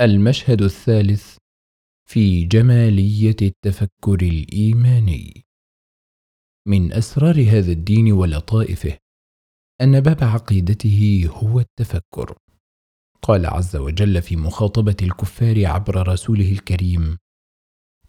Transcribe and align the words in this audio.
المشهد 0.00 0.62
الثالث 0.62 1.36
في 2.08 2.44
جمالية 2.44 3.36
التفكر 3.42 4.22
الإيماني. 4.22 5.44
من 6.68 6.92
أسرار 6.92 7.42
هذا 7.50 7.72
الدين 7.72 8.12
ولطائفه 8.12 8.98
أن 9.80 10.00
باب 10.00 10.24
عقيدته 10.24 11.30
هو 11.32 11.60
التفكر. 11.60 12.38
قال 13.22 13.46
عز 13.46 13.76
وجل 13.76 14.22
في 14.22 14.36
مخاطبة 14.36 14.96
الكفار 15.02 15.66
عبر 15.66 16.08
رسوله 16.08 16.52
الكريم 16.52 17.18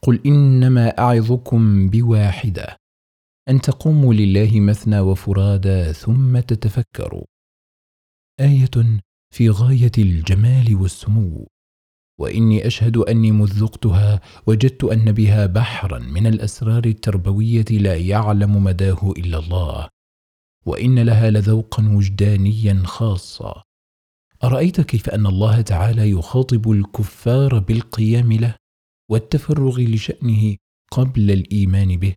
قل 0.01 0.21
إنما 0.25 0.87
أعظكم 0.99 1.89
بواحدة 1.89 2.77
أن 3.49 3.61
تقوموا 3.61 4.13
لله 4.13 4.59
مثنى 4.59 4.99
وفرادى 4.99 5.93
ثم 5.93 6.39
تتفكروا. 6.39 7.25
آية 8.39 8.99
في 9.33 9.49
غاية 9.49 9.91
الجمال 9.97 10.75
والسمو. 10.75 11.47
وإني 12.19 12.67
أشهد 12.67 12.97
أني 12.97 13.31
مذ 13.31 13.51
ذقتها 13.53 14.21
وجدت 14.47 14.83
أن 14.83 15.11
بها 15.11 15.45
بحرا 15.45 15.99
من 15.99 16.27
الأسرار 16.27 16.85
التربوية 16.85 17.65
لا 17.71 17.95
يعلم 17.97 18.63
مداه 18.63 19.11
إلا 19.17 19.39
الله 19.39 19.87
وإن 20.65 20.99
لها 20.99 21.29
لذوقا 21.29 21.89
وجدانيا 21.89 22.81
خاصا 22.85 23.63
أرأيت 24.43 24.81
كيف 24.81 25.09
أن 25.09 25.25
الله 25.25 25.61
تعالى 25.61 26.09
يخاطب 26.09 26.71
الكفار 26.71 27.59
بالقيام 27.59 28.33
له 28.33 28.55
والتفرغ 29.09 29.79
لشأنه 29.79 30.55
قبل 30.91 31.31
الإيمان 31.31 31.97
به 31.97 32.15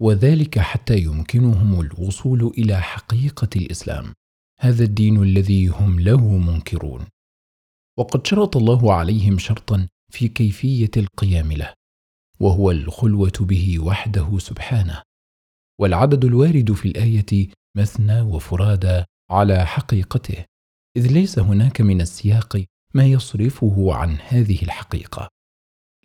وذلك 0.00 0.58
حتى 0.58 0.98
يمكنهم 0.98 1.80
الوصول 1.80 2.52
إلى 2.58 2.80
حقيقة 2.80 3.48
الإسلام. 3.56 4.12
هذا 4.60 4.84
الدين 4.84 5.22
الذي 5.22 5.66
هم 5.66 6.00
له 6.00 6.38
منكرون. 6.38 7.06
وقد 7.98 8.26
شرط 8.26 8.56
الله 8.56 8.92
عليهم 8.94 9.38
شرطا 9.38 9.88
في 10.12 10.28
كيفية 10.28 10.90
القيام 10.96 11.52
له 11.52 11.74
وهو 12.40 12.70
الخلوة 12.70 13.32
به 13.40 13.78
وحده 13.78 14.38
سبحانه. 14.38 15.02
والعدد 15.80 16.24
الوارد 16.24 16.72
في 16.72 16.88
الآية 16.88 17.48
مثنى 17.76 18.20
وفرادى 18.20 19.04
على 19.30 19.66
حقيقته 19.66 20.44
إذ 20.96 21.12
ليس 21.12 21.38
هناك 21.38 21.80
من 21.80 22.00
السياق 22.00 22.64
ما 22.94 23.06
يصرفه 23.06 23.94
عن 23.94 24.16
هذه 24.28 24.62
الحقيقة. 24.62 25.28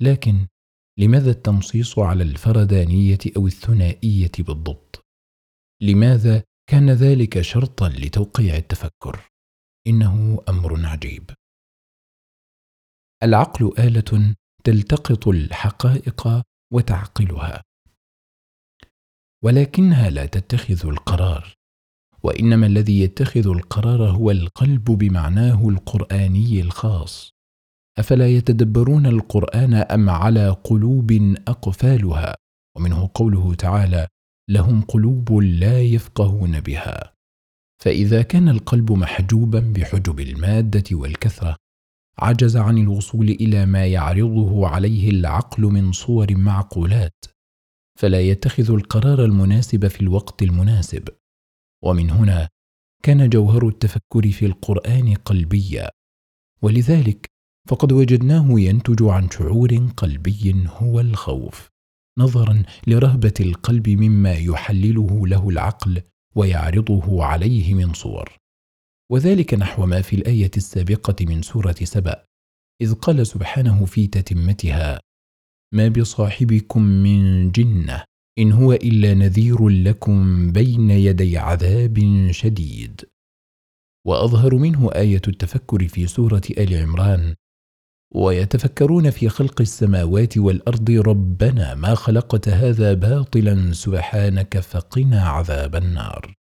لكن 0.02 0.48
لماذا 1.00 1.32
التنصيص 1.32 2.00
على 2.00 2.24
الفردانية 2.24 3.20
أو 3.38 3.48
الثنائية 3.48 4.32
بالضبط؟ 4.40 5.06
لماذا 5.82 6.44
كان 6.70 6.90
ذلك 6.90 7.42
شرطا 7.42 7.90
لتوقيع 7.90 8.56
التفكر؟ 8.56 9.30
إنه 9.88 10.44
أمر 10.50 10.86
عجيب. 10.86 11.32
العقل 13.24 13.72
آلة 13.80 14.36
تلتقط 14.64 15.28
الحقائق 15.28 16.42
وتعقلها. 16.74 17.62
ولكنها 19.44 20.10
لا 20.10 20.26
تتخذ 20.26 20.88
القرار 20.88 21.54
وإنما 22.24 22.68
الذي 22.68 23.02
يتخذ 23.02 23.48
القرار 23.48 24.10
هو 24.10 24.32
القلب 24.32 24.84
بمعناه 24.84 25.70
القرآني 25.70 26.62
الخاص. 26.62 27.32
أفلا 27.98 28.28
يتدبرون 28.28 29.06
القرآن 29.06 29.74
أم 29.74 30.10
على 30.10 30.50
قلوب 30.50 31.12
أقفالها؟ 31.48 32.36
ومنه 32.78 33.10
قوله 33.14 33.56
تعالى 33.56 34.08
لهم 34.50 34.82
قلوب 34.82 35.32
لا 35.34 35.82
يفقهون 35.82 36.60
بها 36.60 37.14
فإذا 37.82 38.22
كان 38.22 38.50
القلب 38.50 38.92
محجوبا 38.92 39.60
بحجب 39.60 40.20
المادة 40.20 40.84
والكثرة 40.92 41.56
عجز 42.20 42.58
عن 42.58 42.78
الوصول 42.78 43.30
إلى 43.30 43.66
ما 43.66 43.88
يعرضه 43.88 44.68
عليه 44.68 45.10
العقل 45.10 45.64
من 45.64 45.92
صور 45.92 46.36
معقولات 46.36 47.26
فلا 48.00 48.22
يتخذ 48.22 48.72
القرار 48.72 49.26
المناسب 49.26 49.88
في 49.88 50.02
الوقت 50.02 50.44
المناسب. 50.44 51.10
ومن 51.84 52.10
هنا 52.10 52.50
كان 53.04 53.30
جوهر 53.30 53.68
التفكر 53.68 54.32
في 54.32 54.46
القرآن 54.46 55.14
قلبيا 55.14 55.90
ولذلك 56.62 57.32
فقد 57.68 57.92
وجدناه 57.92 58.60
ينتج 58.60 59.04
عن 59.04 59.30
شعور 59.30 59.88
قلبي 59.98 60.68
هو 60.68 61.00
الخوف 61.00 61.70
نظرا 62.18 62.64
لرهبة 62.88 63.34
القلب 63.40 63.90
مما 63.90 64.34
يحلله 64.34 65.28
له 65.28 65.50
العقل 65.50 66.02
ويعرضه 66.36 67.24
عليه 67.24 67.74
من 67.74 67.94
صور. 67.94 68.41
وذلك 69.12 69.54
نحو 69.54 69.86
ما 69.86 70.02
في 70.02 70.16
الآية 70.16 70.52
السابقة 70.58 71.26
من 71.26 71.42
سورة 71.42 71.76
سبأ 71.84 72.26
إذ 72.82 72.94
قال 72.94 73.28
سبحانه 73.28 73.86
في 73.86 74.08
تتمتها 74.08 75.00
ما 75.74 75.88
بصاحبكم 75.88 76.82
من 76.82 77.52
جنة 77.52 78.04
إن 78.40 78.52
هو 78.52 78.74
إلا 78.74 79.14
نذير 79.14 79.70
لكم 79.70 80.52
بين 80.52 80.90
يدي 80.90 81.38
عذاب 81.38 82.28
شديد. 82.32 83.02
وأظهر 84.08 84.56
منه 84.56 84.92
آية 84.96 85.22
التفكر 85.28 85.88
في 85.88 86.08
سورة 86.08 86.42
آل 86.58 86.74
عمران 86.74 87.36
ويتفكرون 88.16 89.10
في 89.10 89.30
خلق 89.30 89.62
السماوات 89.62 90.38
والأرض 90.38 90.92
ربنا 90.92 91.76
ما 91.76 91.96
خلقت 91.96 92.50
هذا 92.50 92.94
باطلا 92.94 93.74
سبحانك 93.74 94.60
فقنا 94.60 95.22
عذاب 95.28 95.76
النار. 95.76 96.41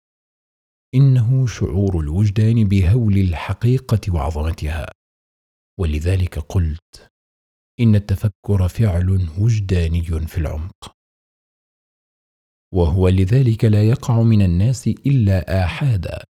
إنه 0.95 1.47
شعور 1.47 1.99
الوجدان 1.99 2.63
بهول 2.67 3.17
الحقيقة 3.17 4.13
وعظمتها. 4.13 4.85
ولذلك 5.79 6.39
قلت 6.39 7.07
إن 7.79 7.95
التفكر 7.95 8.67
فعل 8.67 9.29
وجداني 9.39 10.03
في 10.03 10.37
العمق. 10.37 10.91
وهو 12.73 13.09
لذلك 13.09 13.65
لا 13.65 13.83
يقع 13.83 14.21
من 14.21 14.41
الناس 14.41 14.87
إلا 14.87 15.65
آحادا 15.65 16.23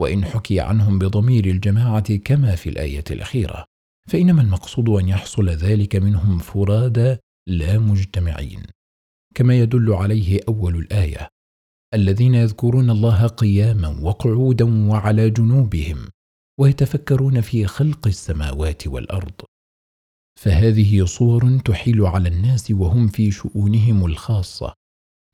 وإن 0.00 0.24
حكي 0.24 0.60
عنهم 0.60 0.98
بضمير 0.98 1.44
الجماعة 1.46 2.16
كما 2.16 2.56
في 2.56 2.68
الآية 2.68 3.04
الأخيرة. 3.10 3.64
فإنما 4.08 4.42
المقصود 4.42 4.88
أن 4.88 5.08
يحصل 5.08 5.48
ذلك 5.48 5.96
منهم 5.96 6.38
فرادى 6.38 7.16
لا 7.48 7.78
مجتمعين. 7.78 8.62
كما 9.34 9.58
يدل 9.58 9.92
عليه 9.92 10.40
أول 10.48 10.76
الآية. 10.76 11.28
الذين 11.94 12.34
يذكرون 12.34 12.90
الله 12.90 13.26
قياما 13.26 13.88
وقعودا 13.88 14.88
وعلى 14.88 15.30
جنوبهم 15.30 16.08
ويتفكرون 16.60 17.40
في 17.40 17.66
خلق 17.66 18.06
السماوات 18.06 18.86
والأرض. 18.86 19.32
فهذه 20.40 21.04
صور 21.04 21.58
تحيل 21.58 22.06
على 22.06 22.28
الناس 22.28 22.70
وهم 22.70 23.08
في 23.08 23.30
شؤونهم 23.30 24.06
الخاصة 24.06 24.74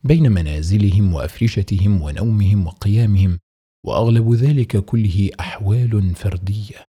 بين 0.05 0.33
منازلهم 0.33 1.15
وأفرشتهم 1.15 2.03
ونومهم 2.03 2.67
وقيامهم 2.67 3.39
وأغلب 3.87 4.33
ذلك 4.35 4.77
كله 4.77 5.31
أحوال 5.41 6.15
فردية. 6.15 6.85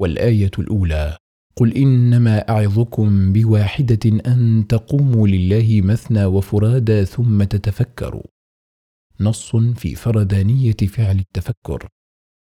والآية 0.00 0.50
الأولى 0.58 1.16
قل 1.56 1.76
إنما 1.76 2.38
أعظكم 2.38 3.32
بواحدة 3.32 4.10
أن 4.26 4.64
تقوموا 4.68 5.28
لله 5.28 5.80
مثنى 5.84 6.24
وفرادى 6.24 7.04
ثم 7.04 7.42
تتفكروا. 7.42 8.22
نص 9.22 9.56
في 9.56 9.94
فردانيه 9.94 10.76
فعل 10.76 11.18
التفكر 11.18 11.88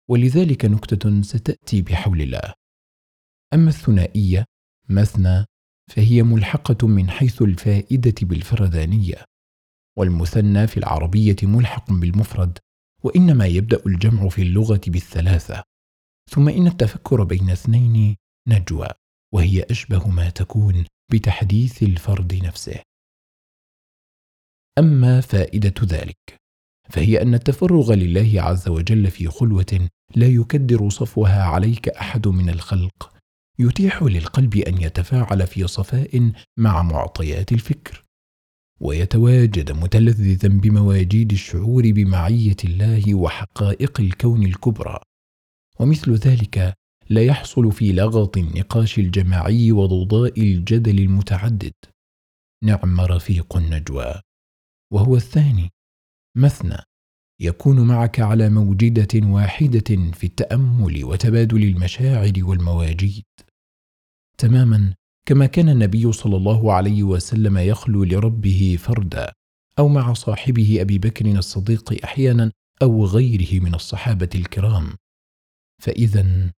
ولذلك 0.09 0.65
نكتة 0.65 1.21
ستأتي 1.21 1.81
بحول 1.81 2.21
الله. 2.21 2.53
أما 3.53 3.69
الثنائية 3.69 4.45
مثنى 4.89 5.45
فهي 5.91 6.23
ملحقة 6.23 6.87
من 6.87 7.09
حيث 7.09 7.41
الفائدة 7.41 8.15
بالفردانيه 8.21 9.25
والمثنى 9.97 10.67
في 10.67 10.77
العربية 10.77 11.35
ملحق 11.43 11.91
بالمفرد 11.91 12.59
وإنما 13.03 13.45
يبدأ 13.45 13.81
الجمع 13.85 14.29
في 14.29 14.41
اللغة 14.41 14.81
بالثلاثة. 14.87 15.63
ثم 16.29 16.49
إن 16.49 16.67
التفكر 16.67 17.23
بين 17.23 17.49
اثنين 17.49 18.15
نجوى 18.47 18.87
وهي 19.33 19.63
أشبه 19.63 20.07
ما 20.07 20.29
تكون 20.29 20.85
بتحديث 21.11 21.83
الفرد 21.83 22.33
نفسه. 22.33 22.81
أما 24.77 25.21
فائدة 25.21 25.73
ذلك 25.83 26.40
فهي 26.91 27.21
أن 27.21 27.33
التفرغ 27.33 27.93
لله 27.93 28.41
عز 28.41 28.69
وجل 28.69 29.11
في 29.11 29.27
خلوة 29.27 29.89
لا 30.15 30.27
يكدر 30.27 30.89
صفوها 30.89 31.43
عليك 31.43 31.89
أحد 31.89 32.27
من 32.27 32.49
الخلق. 32.49 33.13
يتيح 33.59 34.03
للقلب 34.03 34.55
أن 34.55 34.81
يتفاعل 34.81 35.47
في 35.47 35.67
صفاء 35.67 36.31
مع 36.57 36.81
معطيات 36.81 37.51
الفكر. 37.51 38.03
ويتواجد 38.79 39.71
متلذذا 39.71 40.49
بمواجيد 40.49 41.31
الشعور 41.31 41.91
بمعية 41.91 42.55
الله 42.63 43.15
وحقائق 43.15 43.99
الكون 43.99 44.43
الكبرى. 44.43 44.99
ومثل 45.79 46.13
ذلك 46.13 46.73
لا 47.09 47.23
يحصل 47.23 47.71
في 47.71 47.91
لغط 47.91 48.37
النقاش 48.37 48.99
الجماعي 48.99 49.71
وضوضاء 49.71 50.41
الجدل 50.41 50.99
المتعدد. 50.99 51.73
نعم 52.63 53.01
رفيق 53.01 53.57
النجوى. 53.57 54.21
وهو 54.93 55.15
الثاني 55.15 55.69
مثنى 56.35 56.77
يكون 57.39 57.81
معك 57.81 58.19
على 58.19 58.49
موجدة 58.49 59.27
واحدة 59.27 60.11
في 60.13 60.23
التأمل 60.23 61.03
وتبادل 61.03 61.63
المشاعر 61.63 62.33
والمواجيد. 62.37 63.23
تماما 64.37 64.93
كما 65.25 65.45
كان 65.45 65.69
النبي 65.69 66.11
صلى 66.11 66.37
الله 66.37 66.73
عليه 66.73 67.03
وسلم 67.03 67.57
يخلو 67.57 68.03
لربه 68.03 68.77
فردا 68.79 69.33
أو 69.79 69.87
مع 69.87 70.13
صاحبه 70.13 70.81
أبي 70.81 70.97
بكر 70.97 71.25
الصديق 71.25 72.03
أحيانا 72.03 72.51
أو 72.81 73.05
غيره 73.05 73.63
من 73.63 73.75
الصحابة 73.75 74.29
الكرام. 74.35 74.95
فاذا 75.81 76.51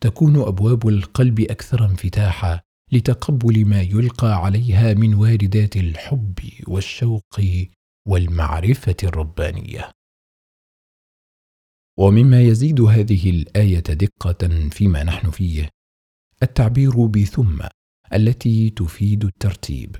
تكون 0.00 0.36
أبواب 0.36 0.88
القلب 0.88 1.40
أكثر 1.40 1.86
انفتاحا 1.86 2.60
لتقبل 2.92 3.64
ما 3.64 3.82
يلقى 3.82 4.44
عليها 4.44 4.94
من 4.94 5.14
واردات 5.14 5.76
الحب 5.76 6.38
والشوق 6.68 7.40
والمعرفة 8.10 8.96
الربانية. 9.04 9.90
ومما 11.98 12.42
يزيد 12.42 12.80
هذه 12.80 13.30
الآية 13.30 13.80
دقة 13.80 14.68
فيما 14.70 15.02
نحن 15.02 15.30
فيه 15.30 15.68
التعبير 16.42 17.06
بثم 17.06 17.66
التي 18.12 18.70
تفيد 18.70 19.24
الترتيب. 19.24 19.96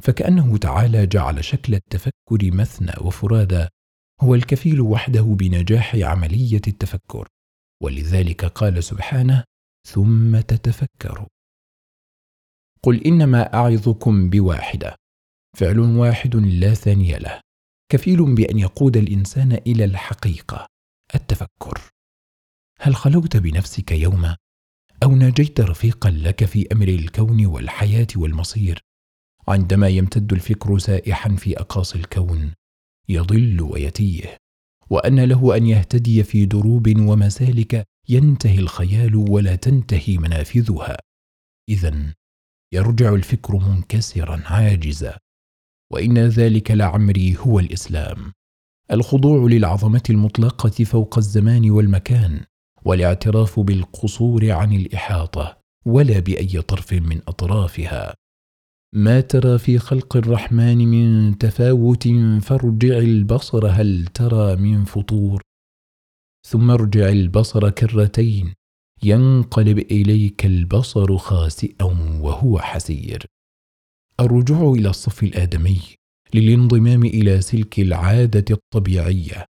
فكأنه 0.00 0.56
تعالى 0.56 1.06
جعل 1.06 1.44
شكل 1.44 1.74
التفكر 1.74 2.52
مثنى 2.52 2.92
وفرادى 3.00 3.66
هو 4.20 4.34
الكفيل 4.34 4.80
وحده 4.80 5.22
بنجاح 5.22 5.94
عملية 5.94 6.62
التفكر. 6.68 7.28
ولذلك 7.82 8.44
قال 8.44 8.84
سبحانه 8.84 9.44
ثم 9.88 10.40
تتفكروا 10.40 11.26
قل 12.82 13.02
إنما 13.06 13.54
أعظكم 13.54 14.30
بواحدة. 14.30 15.01
فعل 15.56 15.78
واحد 15.78 16.36
لا 16.36 16.74
ثاني 16.74 17.18
له 17.18 17.40
كفيل 17.92 18.34
بأن 18.34 18.58
يقود 18.58 18.96
الإنسان 18.96 19.52
إلى 19.52 19.84
الحقيقة. 19.84 20.66
التفكر. 21.14 21.80
هل 22.80 22.96
خلوت 22.96 23.36
بنفسك 23.36 23.92
يوما 23.92 24.36
أو 25.02 25.10
ناجيت 25.10 25.60
رفيقا 25.60 26.10
لك 26.10 26.44
في 26.44 26.66
أمر 26.72 26.88
الكون 26.88 27.46
والحياة 27.46 28.06
والمصير؟ 28.16 28.80
عندما 29.48 29.88
يمتد 29.88 30.32
الفكر 30.32 30.78
سائحا 30.78 31.36
في 31.36 31.60
اقاصي 31.60 31.98
الكون 31.98 32.52
يضل 33.08 33.60
ويتيه 33.62 34.36
وأن 34.90 35.20
له 35.20 35.56
أن 35.56 35.66
يهتدي 35.66 36.22
في 36.24 36.46
دروب 36.46 36.88
ومسالك 36.98 37.84
ينتهي 38.08 38.58
الخيال 38.58 39.16
ولا 39.16 39.54
تنتهي 39.54 40.18
منافذها. 40.18 40.96
اذا 41.68 42.14
يرجع 42.72 43.14
الفكر 43.14 43.56
منكسرا 43.56 44.42
عاجزا. 44.46 45.18
وإن 45.92 46.18
ذلك 46.18 46.70
لعمري 46.70 47.36
هو 47.38 47.58
الإسلام. 47.58 48.32
الخضوع 48.92 49.48
للعظمة 49.48 50.02
المطلقة 50.10 50.84
فوق 50.84 51.18
الزمان 51.18 51.70
والمكان 51.70 52.40
والاعتراف 52.84 53.60
بالقصور 53.60 54.50
عن 54.50 54.72
الإحاطة 54.72 55.58
ولا 55.86 56.18
بأي 56.18 56.62
طرف 56.62 56.92
من 56.92 57.20
أطرافها. 57.28 58.14
ما 58.94 59.20
ترى 59.20 59.58
في 59.58 59.78
خلق 59.78 60.16
الرحمن 60.16 60.78
من 60.78 61.38
تفاوت 61.38 62.08
فارجع 62.42 62.98
البصر 62.98 63.66
هل 63.66 64.06
ترى 64.06 64.56
من 64.56 64.84
فطور. 64.84 65.42
ثم 66.48 66.70
ارجع 66.70 67.08
البصر 67.08 67.70
كرتين 67.70 68.54
ينقلب 69.02 69.78
إليك 69.78 70.46
البصر 70.46 71.16
خاسئا 71.16 71.84
وهو 72.20 72.58
حسير. 72.58 73.26
الرجوع 74.24 74.72
إلى 74.72 74.90
الصف 74.90 75.22
الآدمي 75.22 75.80
للانضمام 76.34 77.04
إلى 77.04 77.40
سلك 77.40 77.80
العادة 77.80 78.44
الطبيعية. 78.50 79.44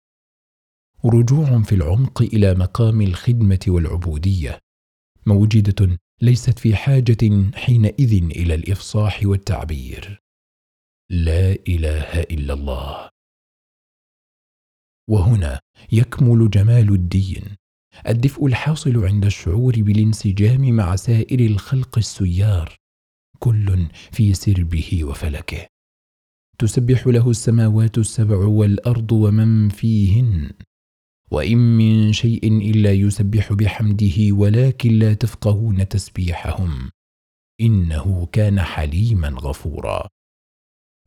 رجوع 1.05 1.63
في 1.63 1.75
العمق 1.75 2.23
إلى 2.23 2.55
مقام 2.55 3.01
الخدمة 3.01 3.61
والعبودية. 3.69 4.59
موجدة 5.27 5.99
ليست 6.23 6.59
في 6.59 6.77
حاجة 6.77 7.51
حينئذ 7.55 8.13
إلى 8.25 8.55
الإفصاح 8.55 9.21
والتعبير. 9.25 10.21
لا 11.11 11.53
إله 11.69 12.21
إلا 12.23 12.55
الله. 12.55 13.09
وهنا 15.11 15.61
يكمل 15.93 16.51
جمال 16.51 16.89
الدين 16.89 17.57
الدفء 18.09 18.47
الحاصل 18.47 19.05
عند 19.05 19.25
الشعور 19.25 19.73
بالانسجام 19.77 20.77
مع 20.77 20.97
سائر 20.97 21.41
الخلق 21.41 21.99
السيار. 21.99 22.82
كل 23.43 23.87
في 24.13 24.35
سربه 24.35 25.05
وفلكه. 25.05 25.67
تسبح 26.59 27.07
له 27.07 27.31
السماوات 27.31 27.99
السبع 27.99 28.37
والأرض 28.37 29.13
ومن 29.13 29.69
فيهن. 29.69 30.51
وإن 31.31 31.59
من 31.59 32.13
شيء 32.13 32.71
إلا 32.71 32.93
يسبح 32.93 33.53
بحمده 33.53 34.33
ولكن 34.33 34.99
لا 34.99 35.15
تفقهون 35.15 35.89
تسبيحهم. 35.89 36.91
إنه 37.61 38.27
كان 38.33 38.61
حليما 38.61 39.29
غفورا. 39.29 40.09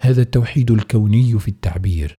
هذا 0.02 0.22
التوحيد 0.22 0.72
الكوني 0.72 1.40
في 1.40 1.48
التعبير. 1.48 2.16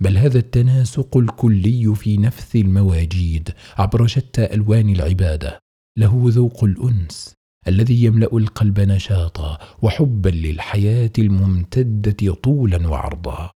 بل 0.00 0.18
هذا 0.18 0.38
التناسق 0.38 1.16
الكلي 1.16 1.94
في 1.94 2.16
نفث 2.16 2.56
المواجيد 2.56 3.50
عبر 3.76 4.06
شتى 4.06 4.54
ألوان 4.54 4.88
العبادة. 4.88 5.58
له 5.98 6.22
ذوق 6.26 6.64
الأنس. 6.64 7.33
الذي 7.68 8.04
يملأ 8.04 8.36
القلب 8.36 8.80
نشاطا 8.80 9.58
وحبا 9.82 10.28
للحياة 10.28 11.12
الممتدة 11.18 12.34
طولا 12.34 12.88
وعرضا. 12.88 13.50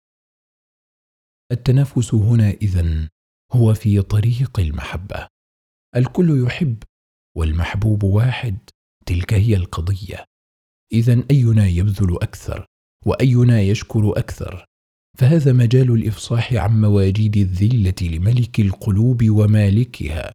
التنافس 1.52 2.14
هنا 2.14 2.50
إذن 2.50 3.08
هو 3.52 3.74
في 3.74 4.02
طريق 4.02 4.60
المحبة. 4.60 5.28
الكل 5.96 6.44
يحب 6.46 6.82
والمحبوب 7.36 8.02
واحد 8.02 8.58
تلك 9.06 9.34
هي 9.34 9.56
القضية. 9.56 10.24
اذا 10.92 11.24
أينا 11.30 11.66
يبذل 11.66 12.16
أكثر 12.22 12.66
وأينا 13.06 13.60
يشكر 13.60 14.18
أكثر؟ 14.18 14.64
فهذا 15.18 15.52
مجال 15.52 15.90
الإفصاح 15.90 16.52
عن 16.54 16.80
مواجيد 16.80 17.36
الذلة 17.36 18.16
لملك 18.16 18.60
القلوب 18.60 19.30
ومالكها. 19.30 20.32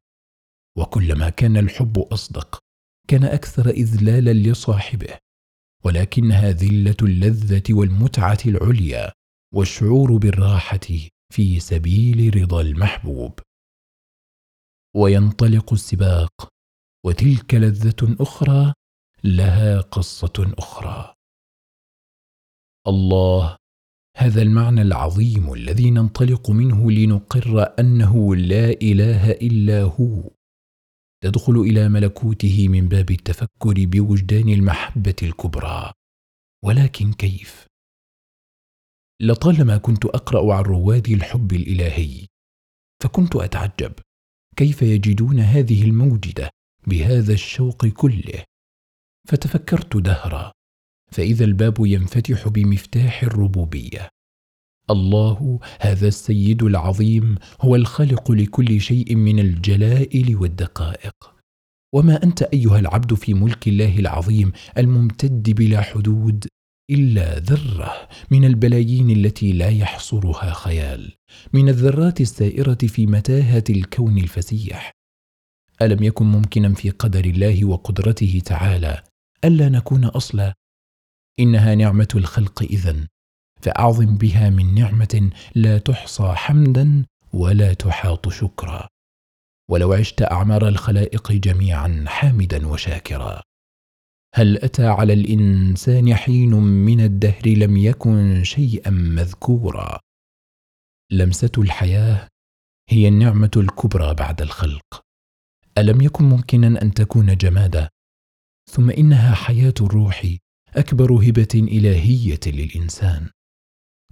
وكلما 0.77 1.29
كان 1.29 1.57
الحب 1.57 1.99
أصدق 1.99 2.59
كان 3.09 3.23
أكثر 3.23 3.69
إذلالا 3.69 4.33
لصاحبه 4.33 5.17
ولكنها 5.83 6.51
ذلة 6.51 6.95
اللذة 7.01 7.63
والمتعة 7.69 8.37
العليا 8.45 9.11
والشعور 9.53 10.17
بالراحة 10.17 10.87
في 11.33 11.59
سبيل 11.59 12.41
رضا 12.41 12.61
المحبوب. 12.61 13.39
وينطلق 14.95 15.73
السباق 15.73 16.49
وتلك 17.05 17.53
لذة 17.53 18.15
أخرى 18.19 18.73
لها 19.23 19.81
قصة 19.81 20.53
أخرى. 20.57 21.13
الله 22.87 23.57
هذا 24.17 24.41
المعنى 24.41 24.81
العظيم 24.81 25.53
الذي 25.53 25.91
ننطلق 25.91 26.49
منه 26.49 26.91
لنقر 26.91 27.79
أنه 27.79 28.35
لا 28.35 28.69
إله 28.69 29.31
إلا 29.31 29.83
هو. 29.83 30.38
تدخل 31.23 31.59
إلى 31.59 31.89
ملكوته 31.89 32.67
من 32.67 32.87
باب 32.87 33.11
التفكر 33.11 33.85
بوجدان 33.85 34.49
المحبة 34.49 35.15
الكبرى. 35.23 35.93
ولكن 36.65 37.13
كيف؟ 37.13 37.67
لطالما 39.21 39.77
كنت 39.77 40.05
أقرأ 40.05 40.53
عن 40.55 40.63
رواد 40.63 41.09
الحب 41.09 41.53
الإلهي 41.53 42.27
فكنت 43.03 43.35
أتعجب. 43.35 43.93
كيف 44.55 44.81
يجدون 44.81 45.39
هذه 45.39 45.83
الموجدة 45.83 46.49
بهذا 46.87 47.33
الشوق 47.33 47.85
كله؟ 47.85 48.43
فتفكرت 49.27 49.97
دهرا. 49.97 50.51
فإذا 51.11 51.45
الباب 51.45 51.75
ينفتح 51.79 52.47
بمفتاح 52.47 53.23
الربوبية. 53.23 54.09
الله 54.91 55.59
هذا 55.81 56.07
السيد 56.07 56.63
العظيم 56.63 57.35
هو 57.61 57.75
الخالق 57.75 58.31
لكل 58.31 58.81
شيء 58.81 59.15
من 59.15 59.39
الجلائل 59.39 60.35
والدقائق. 60.35 61.13
وما 61.93 62.23
أنت 62.23 62.41
أيها 62.41 62.79
العبد 62.79 63.13
في 63.13 63.33
ملك 63.33 63.67
الله 63.67 63.99
العظيم 63.99 64.51
الممتد 64.77 65.49
بلا 65.49 65.81
حدود 65.81 66.47
إلا 66.89 67.39
ذرة 67.39 68.09
من 68.31 68.45
البلايين 68.45 69.09
التي 69.09 69.51
لا 69.51 69.69
يحصرها 69.69 70.53
خيال 70.53 71.13
من 71.53 71.69
الذرات 71.69 72.21
السائرة 72.21 72.77
في 72.87 73.05
متاهة 73.05 73.63
الكون 73.69 74.17
الفسيح. 74.17 74.91
ألم 75.81 76.03
يكن 76.03 76.25
ممكنا 76.25 76.73
في 76.73 76.89
قدر 76.89 77.25
الله 77.25 77.65
وقدرته 77.65 78.41
تعالى 78.45 79.03
ألا 79.45 79.69
نكون 79.69 80.05
أصلا؟ 80.05 80.53
إنها 81.39 81.75
نعمة 81.75 82.07
الخلق 82.15 82.63
إذن. 82.63 83.07
فأعظم 83.61 84.17
بها 84.17 84.49
من 84.49 84.75
نعمة 84.75 85.31
لا 85.55 85.77
تحصى 85.77 86.33
حمدا 86.35 87.05
ولا 87.33 87.73
تحاط 87.73 88.29
شكرا. 88.29 88.87
ولو 89.71 89.93
عشت 89.93 90.21
أعمار 90.21 90.67
الخلائق 90.67 91.31
جميعا 91.31 92.05
حامدا 92.07 92.67
وشاكرا. 92.67 93.41
هل 94.35 94.57
أتى 94.57 94.87
على 94.87 95.13
الإنسان 95.13 96.15
حين 96.15 96.55
من 96.55 97.01
الدهر 97.01 97.47
لم 97.47 97.77
يكن 97.77 98.43
شيئا 98.43 98.89
مذكورا؟ 98.89 99.99
لمسة 101.11 101.51
الحياة 101.57 102.27
هي 102.89 103.07
النعمة 103.07 103.51
الكبرى 103.57 104.13
بعد 104.13 104.41
الخلق. 104.41 105.01
ألم 105.77 106.01
يكن 106.01 106.23
ممكنا 106.23 106.81
أن 106.81 106.93
تكون 106.93 107.37
جمادا 107.37 107.89
ثم 108.71 108.89
إنها 108.89 109.35
حياة 109.35 109.73
الروح 109.81 110.35
أكبر 110.75 111.13
هبة 111.13 111.47
إلهية 111.55 112.39
للإنسان. 112.47 113.29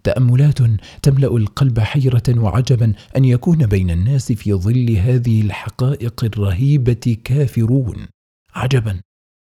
تأملات 0.07 0.59
تملأ 1.03 1.37
القلب 1.37 1.79
حيرة 1.79 2.23
وعجبا 2.29 2.93
أن 3.17 3.25
يكون 3.25 3.65
بين 3.65 3.91
الناس 3.91 4.31
في 4.31 4.53
ظل 4.53 4.91
هذه 4.91 5.41
الحقائق 5.41 6.23
الرهيبة 6.23 7.17
كافرون. 7.23 8.07
عجبا 8.55 9.01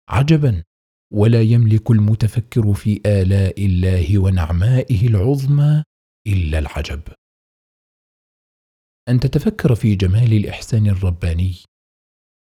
عجبا. 0.09 0.63
ولا 1.13 1.43
يملك 1.43 1.91
المتفكر 1.91 2.75
في 2.75 3.01
آلاء 3.07 3.67
الله 3.67 4.19
ونعمائه 4.19 5.07
العظمى 5.07 5.83
إلا 6.27 6.59
العجب. 6.59 7.01
أن 9.09 9.21
تتفكر 9.21 9.75
في 9.75 9.95
جمال 9.95 10.33
الإحسان 10.33 10.87
الرباني 10.87 11.55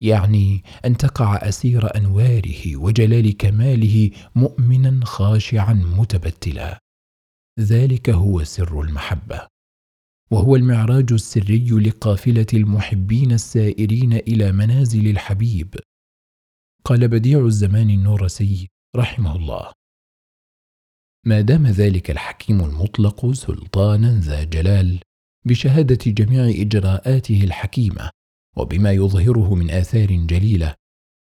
يعني 0.02 0.62
أن 0.84 0.96
تقع 0.96 1.36
أسير 1.36 1.96
أنواره 1.96 2.76
وجلال 2.76 3.36
كماله 3.36 4.10
مؤمنا 4.34 5.04
خاشعا 5.04 5.72
متبتلا. 5.72 6.81
ذلك 7.60 8.10
هو 8.10 8.44
سر 8.44 8.80
المحبة. 8.80 9.46
وهو 10.30 10.56
المعراج 10.56 11.12
السري 11.12 11.70
لقافلة 11.70 12.46
المحبين 12.54 13.32
السائرين 13.32 14.12
إلى 14.12 14.52
منازل 14.52 15.08
الحبيب. 15.08 15.74
قال 16.84 17.08
بديع 17.08 17.46
الزمان 17.46 17.90
النورسي 17.90 18.68
رحمه 18.96 19.36
الله. 19.36 19.72
ما 21.26 21.40
دام 21.40 21.66
ذلك 21.66 22.10
الحكيم 22.10 22.64
المطلق 22.64 23.32
سلطانا 23.32 24.20
ذا 24.20 24.44
جلال 24.44 25.00
بشهادة 25.46 26.10
جميع 26.10 26.62
إجراءاته 26.62 27.44
الحكيمة 27.44 28.10
وبما 28.56 28.92
يظهره 28.92 29.54
من 29.54 29.70
آثار 29.70 30.12
جليلة 30.12 30.74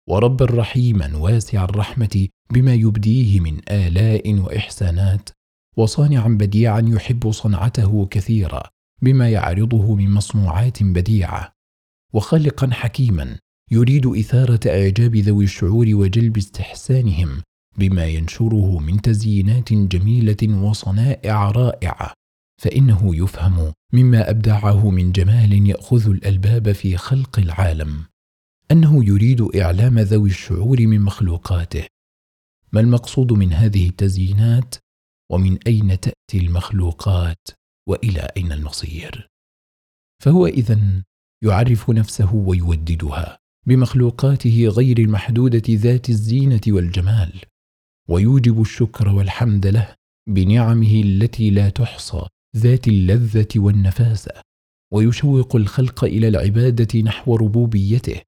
وربا 0.09 0.45
رحيما 0.45 1.17
واسع 1.17 1.65
الرحمة 1.65 2.29
بما 2.51 2.75
يبديه 2.75 3.41
من 3.41 3.61
آلاء 3.71 4.35
وإحسانات 4.35 5.31
وصانعا 5.77 6.29
بديعا 6.29 6.83
يحب 6.87 7.31
صنعته 7.31 8.07
كثيرا 8.07 8.63
بما 9.03 9.31
يعرضه 9.31 9.95
من 9.95 10.11
مصنوعات 10.11 10.83
بديعة. 10.83 11.53
وخالقا 12.15 12.71
حكيما 12.73 13.39
يريد 13.71 14.07
إثارة 14.07 14.61
إعجاب 14.67 15.17
ذوي 15.17 15.45
الشعور 15.45 15.87
وجلب 15.95 16.37
استحسانهم 16.37 17.43
بما 17.79 18.07
ينشره 18.07 18.79
من 18.79 19.01
تزيينات 19.03 19.73
جميلة 19.73 20.63
وصنائع 20.63 21.51
رائعة. 21.51 22.13
فإنه 22.63 23.17
يفهم 23.17 23.73
مما 23.93 24.31
أبدعه 24.31 24.91
من 24.91 25.13
جمال 25.13 25.69
يأخذ 25.71 26.11
الألباب 26.11 26.73
في 26.73 26.97
خلق 26.97 27.39
العالم. 27.39 28.05
أنه 28.71 29.05
يريد 29.05 29.57
إعلام 29.57 29.99
ذوي 29.99 30.31
الشعور 30.31 30.87
من 30.87 31.01
مخلوقاته. 31.01 31.87
ما 32.73 32.81
المقصود 32.81 33.33
من 33.33 33.53
هذه 33.53 33.89
التزيينات؟ 33.89 34.75
ومن 35.33 35.59
أين 35.67 36.01
تأتي 36.01 36.47
المخلوقات 36.47 37.49
وإلى 37.89 38.29
أين 38.37 38.53
المصير؟ 38.53 39.29
فهو 40.23 40.47
اذا 40.47 41.03
يعرف 41.45 41.91
نفسه 41.91 42.35
ويوددها 42.35 43.39
بمخلوقاته 43.67 44.69
غير 44.69 44.99
المحدودة 44.99 45.63
ذات 45.69 46.09
الزينة 46.09 46.61
والجمال 46.69 47.41
ويوجب 48.09 48.61
الشكر 48.61 49.09
والحمد 49.09 49.67
له 49.67 49.95
بنعمه 50.29 51.03
التي 51.05 51.51
لا 51.51 51.69
تحصى 51.69 52.27
ذات 52.57 52.89
اللذة 52.89 53.49
والنفاسه 53.57 54.33
ويشوق 54.93 55.57
الخلق 55.57 56.05
إلى 56.05 56.29
العبادة 56.29 57.01
نحو 57.01 57.37
ربوبيته 57.37 58.21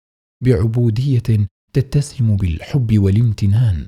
بعبودية 0.44 1.46
تتسم 1.72 2.36
بالحب 2.36 2.98
والامتنان. 2.98 3.86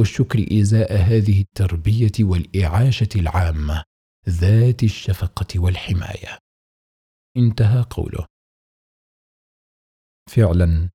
والشكر 0.00 0.60
إزاء 0.60 0.96
هذه 0.96 1.40
التربية 1.40 2.12
والإعاشة 2.20 3.08
العامة 3.16 3.84
ذات 4.28 4.82
الشفقة 4.82 5.60
والحماية. 5.60 6.38
انتهى 7.36 7.82
قوله. 7.90 8.26
فعلا 10.30 10.90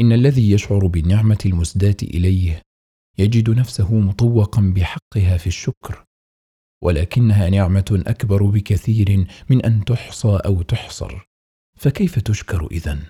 إن 0.00 0.12
الذي 0.12 0.50
يشعر 0.50 0.86
بالنعمه 0.86 1.38
المسداة 1.46 1.96
إليه 2.02 2.62
يجد 3.18 3.50
نفسه 3.50 3.94
مطوقا 3.94 4.72
بحقها 4.76 5.36
في 5.36 5.46
الشكر 5.46 6.04
ولكنها 6.84 7.50
نعمة 7.50 8.02
أكبر 8.06 8.42
بكثير 8.42 9.26
من 9.50 9.64
أن 9.64 9.84
تحصى 9.84 10.40
أو 10.46 10.62
تحصر. 10.62 11.26
فكيف 11.78 12.18
تشكر 12.18 12.66
إذن؟ 12.70 13.06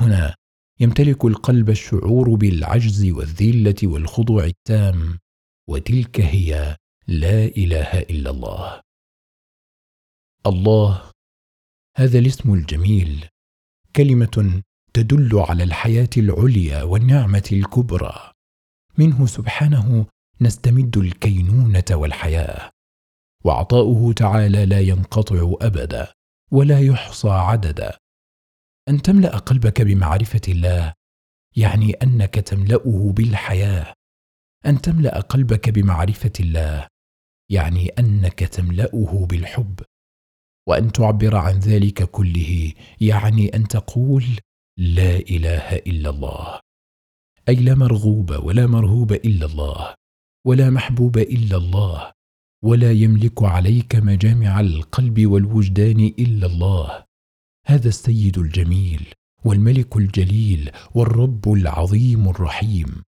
هنا 0.00 0.34
يمتلك 0.80 1.24
القلب 1.24 1.70
الشعور 1.70 2.34
بالعجز 2.34 3.10
والذلة 3.10 3.74
والخضوع 3.82 4.44
التام 4.44 5.18
وتلك 5.68 6.20
هي 6.20 6.76
لا 7.08 7.44
إله 7.44 7.98
إلا 7.98 8.30
الله. 8.30 8.80
الله 10.46 11.10
هذا 11.96 12.18
الاسم 12.18 12.54
الجميل 12.54 13.28
كلمة 13.96 14.62
تدل 14.94 15.38
على 15.38 15.62
الحياة 15.62 16.10
العليا 16.16 16.82
والنعمة 16.82 17.48
الكبرى. 17.52 18.32
منه 18.98 19.26
سبحانه 19.26 20.06
نستمد 20.40 20.96
الكينونة 20.96 21.84
والحياة 21.90 22.70
وعطاؤه 23.44 24.12
تعالى 24.12 24.66
لا 24.66 24.80
ينقطع 24.80 25.54
أبدا 25.60 26.12
ولا 26.50 26.80
يحصى 26.80 27.28
عددا. 27.28 27.98
أن 28.88 29.02
تملأ 29.02 29.38
قلبك 29.38 29.82
بمعرفة 29.82 30.40
الله 30.48 30.92
يعني 31.56 31.92
أنك 31.92 32.34
تملأه 32.34 33.12
بالحياة. 33.16 33.94
أن 34.66 34.80
تملأ 34.80 35.20
قلبك 35.20 35.70
بمعرفة 35.70 36.32
الله 36.40 36.88
يعني 37.50 37.88
أنك 37.88 38.38
تملأه 38.38 39.26
بالحب. 39.30 39.80
وأن 40.68 40.92
تعبر 40.92 41.36
عن 41.36 41.58
ذلك 41.58 42.02
كله 42.02 42.72
يعني 43.00 43.48
أن 43.48 43.68
تقول 43.68 44.24
لا 44.78 45.16
إله 45.16 45.76
إلا 45.76 46.10
الله. 46.10 46.60
أي 47.48 47.54
لا 47.54 47.74
مرغوب 47.74 48.30
ولا 48.30 48.66
مرهوب 48.66 49.12
إلا 49.12 49.46
الله 49.46 49.94
ولا 50.46 50.70
محبوب 50.70 51.18
إلا 51.18 51.56
الله 51.56 52.12
ولا 52.64 52.92
يملك 52.92 53.42
عليك 53.42 53.96
مجامع 53.96 54.60
القلب 54.60 55.26
والوجدان 55.26 56.00
إلا 56.18 56.46
الله. 56.46 57.04
هذا 57.66 57.88
السيد 57.88 58.38
الجميل 58.38 59.12
والملك 59.44 59.96
الجليل 59.96 60.70
والرب 60.94 61.52
العظيم 61.52 62.28
الرحيم. 62.28 63.02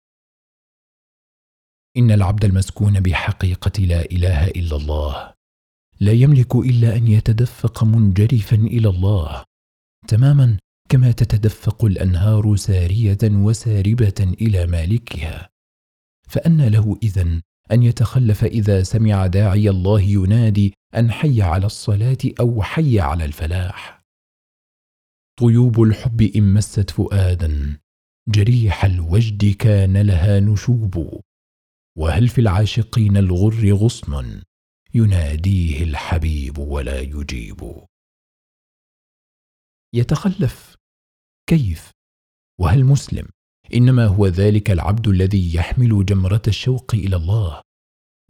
إن 1.96 2.11
العبد 2.11 2.44
المسكون 2.44 3.00
بحقيقة 3.00 3.82
لا 3.82 4.04
إله 4.04 4.46
إلا 4.46 4.76
الله 4.76 5.34
لا 6.00 6.12
يملك 6.12 6.54
إلا 6.54 6.96
أن 6.96 7.08
يتدفق 7.08 7.84
منجرفا 7.84 8.56
إلى 8.56 8.88
الله. 8.88 9.44
تماما 10.08 10.58
كما 10.88 11.12
تتدفق 11.12 11.84
الأنهار 11.84 12.56
سارية 12.56 13.18
وساربة 13.23 14.34
إلى 14.40 14.66
مالكها. 14.66 15.49
فأن 16.28 16.68
له 16.68 16.99
إذن 17.02 17.40
أن 17.73 17.82
يتخلف 17.82 18.44
إذا 18.44 18.82
سمع 18.82 19.26
داعي 19.26 19.70
الله 19.70 20.00
ينادي 20.00 20.75
أن 20.96 21.11
حي 21.11 21.42
على 21.42 21.66
الصلاة 21.66 22.18
أو 22.40 22.62
حي 22.62 23.00
على 23.00 23.25
الفلاح. 23.25 23.93
طيوب 25.40 25.82
الحب 25.82 26.22
إن 26.22 26.54
مست 26.54 26.90
فؤادا 26.90 27.78
جريح 28.28 28.84
الوجد 28.84 29.44
كان 29.54 29.96
لها 29.96 30.40
نشوب. 30.40 31.20
وهل 31.98 32.28
في 32.28 32.40
العاشقين 32.40 33.16
الغر 33.16 33.72
غصن؟ 33.72 34.42
يناديه 34.94 35.84
الحبيب 35.84 36.58
ولا 36.58 37.00
يجيب. 37.00 37.86
يتخلف. 39.94 40.76
كيف؟ 41.46 41.90
وهل 42.60 42.84
مسلم؟ 42.84 43.28
إنما 43.74 44.06
هو 44.06 44.26
ذلك 44.26 44.70
العبد 44.70 45.08
الذي 45.08 45.54
يحمل 45.54 46.04
جمرة 46.04 46.42
الشوق 46.48 46.94
إلى 46.94 47.16
الله. 47.16 47.62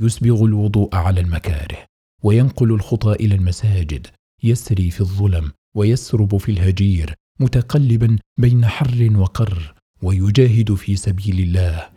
يسبغ 0.01 0.45
الوضوء 0.45 0.95
على 0.95 1.21
المكاره 1.21 1.87
وينقل 2.23 2.73
الخطى 2.73 3.13
إلى 3.13 3.35
المساجد 3.35 4.07
يسري 4.43 4.91
في 4.91 5.01
الظلم 5.01 5.53
ويسرب 5.77 6.37
في 6.37 6.53
الهجير 6.53 7.15
متقلبا 7.41 8.19
بين 8.41 8.67
حر 8.67 9.13
وقر 9.17 9.75
ويجاهد 10.03 10.75
في 10.75 10.97
سبيل 10.97 11.41
الله. 11.41 11.91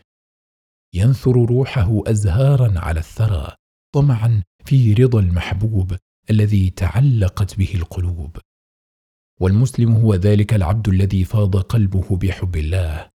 ينثر 0.93 1.31
روحه 1.31 2.03
ازهارا 2.07 2.79
على 2.79 3.00
الثرى 3.00 3.55
طمعا 3.96 4.43
في 4.65 4.93
رضا 4.93 5.19
المحبوب 5.19 5.98
الذي 6.29 6.69
تعلقت 6.69 7.57
به 7.57 7.72
القلوب. 7.75 8.38
والمسلم 9.41 9.91
هو 9.91 10.15
ذلك 10.15 10.53
العبد 10.53 10.89
الذي 10.89 11.24
فاض 11.24 11.57
قلبه 11.57 12.17
بحب 12.17 12.55
الله. 12.55 13.10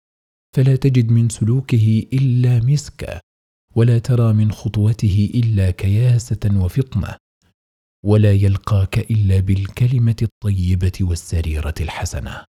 فلا 0.56 0.76
تجد 0.76 1.12
من 1.12 1.30
سلوكه 1.30 2.08
إلا 2.14 2.60
مسكا 2.60 3.20
ولا 3.76 4.00
ترى 4.00 4.34
من 4.34 4.52
خطوته 4.52 5.32
إلا 5.36 5.72
كياسة 5.72 6.40
وفطنة. 6.56 7.16
ولا 8.06 8.34
يلقاك 8.34 8.98
إلا 8.98 9.40
بالكلمة 9.40 10.16
الطيبة 10.22 10.92
والسريرة 11.02 11.74
الحسنة. 11.82 12.46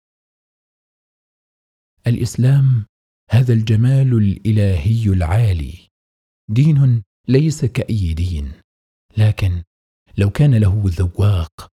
الإسلام 2.07 2.85
هذا 3.31 3.53
الجمال 3.53 4.13
الإلهي 4.13 5.05
العالي. 5.13 5.87
دين 6.49 7.03
ليس 7.27 7.65
كأي 7.65 8.13
دين 8.13 8.51
لكن 9.17 9.63
لو 10.17 10.29
كان 10.29 10.55
له 10.55 10.83
ذواق 10.85 11.67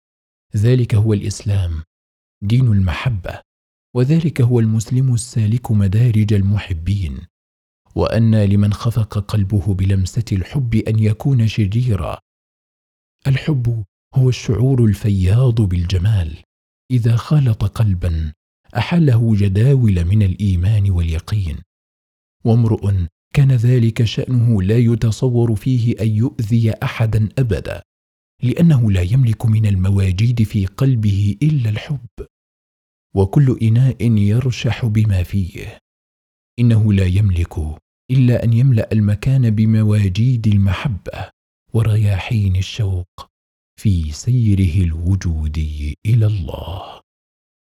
ذلك 0.56 0.96
هو 0.96 1.14
الإسلام 1.14 1.84
دين 2.44 2.68
المحبة 2.68 3.42
وذلك 3.96 4.42
هو 4.42 4.60
المسلم 4.60 5.14
السالك 5.14 5.72
مدارج 5.72 6.34
المحبين. 6.34 7.28
وأن 7.96 8.44
لمن 8.44 8.74
خفق 8.74 9.20
قلبه 9.20 9.74
بلمسة 9.74 10.26
الحب 10.32 10.76
أن 10.76 11.00
يكون 11.00 11.48
شريرا 11.48 12.20
الحب 13.28 13.84
هو 14.16 14.30
الشعور 14.30 14.86
الفياض 14.86 15.62
بالجمال. 15.62 16.38
إذا 16.92 17.16
خالط 17.16 17.64
قلبا 17.64 18.34
أحله 18.78 19.36
جداول 19.36 20.06
من 20.06 20.24
الإيمان 20.24 20.92
واليقين. 20.92 21.58
وامرؤ 22.46 22.92
كان 23.34 23.52
ذلك 23.52 24.04
شأنه 24.04 24.62
لا 24.62 24.78
يتصور 24.78 25.56
فيه 25.56 25.96
أن 26.02 26.08
يؤذي 26.08 26.72
احدا 26.72 27.30
أبدا 27.40 27.82
لأنه 28.44 28.92
لا 28.92 29.02
يملك 29.02 29.46
من 29.46 29.66
المواجيد 29.66 30.44
في 30.44 30.66
قلبه 30.66 31.38
إلا 31.44 31.70
الحب. 31.70 32.28
وكل 33.16 33.58
إناء 33.62 34.12
يرشح 34.12 34.86
بما 34.86 35.24
فيه. 35.24 35.80
إنه 36.60 36.94
لا 36.94 37.06
يملك 37.06 37.58
إلا 38.12 38.44
أن 38.44 38.54
يملأ 38.54 38.92
المكان 38.92 39.50
بمواجيد 39.50 40.48
المحبة. 40.48 41.41
ورياحين 41.74 42.56
الشوق 42.56 43.08
في 43.80 44.12
سيره 44.12 44.86
الوجودي 44.86 45.98
إلى 46.06 46.26
الله. 46.26 47.02